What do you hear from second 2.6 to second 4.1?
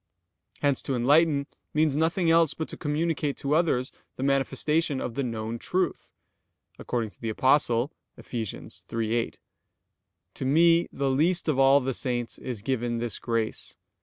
to communicate to others